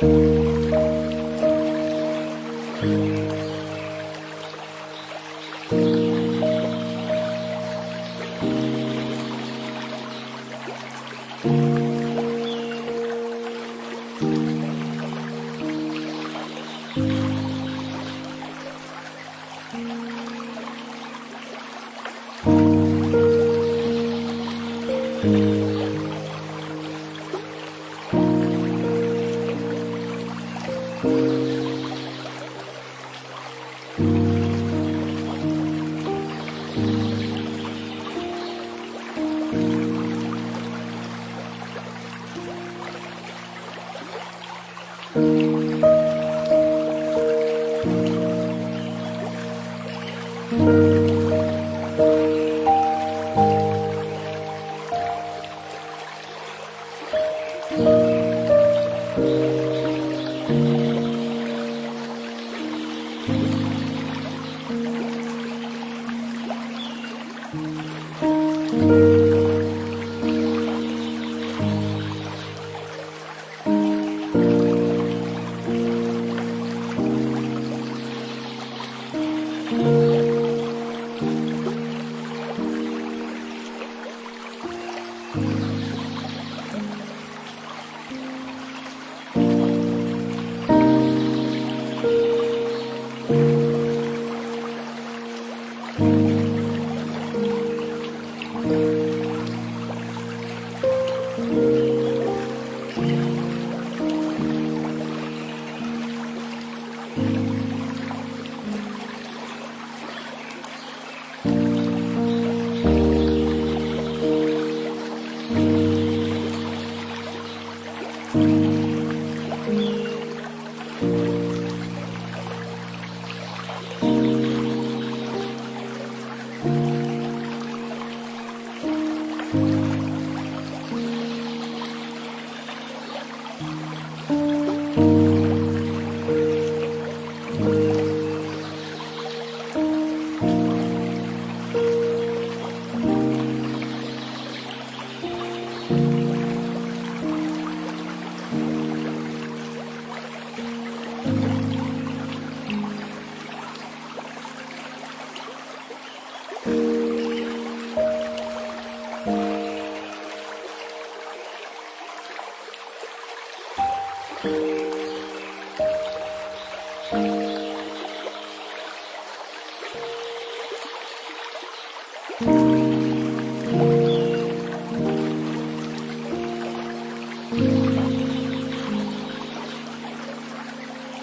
[0.00, 0.25] Bye.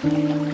[0.04, 0.53] Música